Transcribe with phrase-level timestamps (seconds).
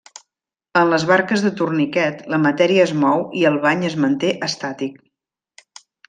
[0.79, 4.97] En les barques de torniquet la matèria es mou i el bany es manté estàtic.